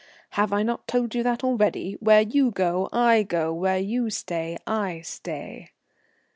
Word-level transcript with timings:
Have 0.31 0.51
I 0.51 0.63
not 0.63 0.87
told 0.87 1.13
you 1.13 1.21
that 1.21 1.43
already? 1.43 1.93
Where 1.99 2.21
you 2.21 2.49
go 2.49 2.89
I 2.91 3.21
go, 3.21 3.53
where 3.53 3.77
you 3.77 4.09
stay 4.09 4.57
I 4.65 5.01
stay." 5.01 5.73